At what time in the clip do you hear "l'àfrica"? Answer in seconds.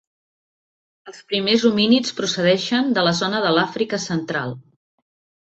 3.59-4.03